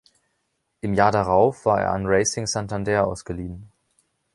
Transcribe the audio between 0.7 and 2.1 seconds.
Im Jahr darauf war er an